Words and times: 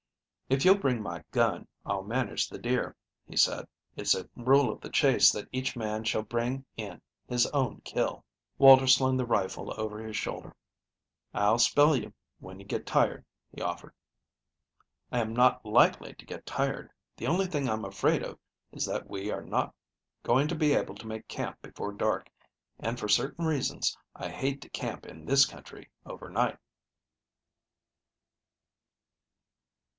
"If 0.49 0.65
you'll 0.65 0.79
bring 0.79 1.01
my 1.01 1.23
gun, 1.31 1.67
I'll 1.85 2.01
manage 2.03 2.49
the 2.49 2.57
deer," 2.57 2.95
he 3.27 3.37
said. 3.37 3.67
"It's 3.95 4.15
a 4.15 4.27
rule 4.35 4.69
of 4.73 4.81
the 4.81 4.89
chase 4.89 5.31
that 5.31 5.47
each 5.51 5.75
man 5.77 6.03
shall 6.03 6.23
bring 6.23 6.65
in 6.75 6.99
his 7.27 7.45
own 7.51 7.81
kill." 7.81 8.25
Walter 8.57 8.87
slung 8.87 9.15
the 9.15 9.25
rifle 9.27 9.73
over 9.79 9.99
his 9.99 10.17
shoulder. 10.17 10.55
"I'll 11.35 11.59
spell 11.59 11.95
you 11.95 12.13
when 12.39 12.59
you 12.59 12.65
get 12.65 12.85
tired," 12.87 13.23
he 13.55 13.61
offered. 13.61 13.93
"I 15.11 15.19
am 15.19 15.33
not 15.33 15.63
likely 15.65 16.15
to 16.15 16.25
get 16.25 16.47
tired. 16.47 16.91
The 17.15 17.27
only 17.27 17.45
thing 17.45 17.69
I'm 17.69 17.85
afraid 17.85 18.23
of 18.23 18.39
is 18.71 18.85
that 18.87 19.07
we 19.07 19.31
are 19.31 19.43
not 19.43 19.73
going 20.23 20.47
to 20.49 20.55
be 20.55 20.73
able 20.73 20.95
to 20.95 21.07
make 21.07 21.27
camp 21.27 21.61
before 21.61 21.93
dark, 21.93 22.29
and, 22.79 22.99
for 22.99 23.07
certain 23.07 23.45
reasons, 23.45 23.95
I 24.15 24.29
hate 24.29 24.61
to 24.63 24.69
camp 24.69 25.05
in 25.05 25.25
this 25.25 25.45
country 25.45 25.89
overnight." 26.05 26.57